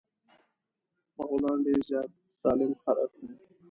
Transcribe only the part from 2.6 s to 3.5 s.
خلک وه.